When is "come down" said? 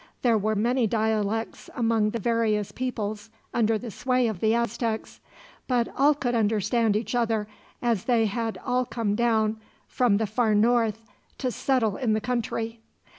8.83-9.61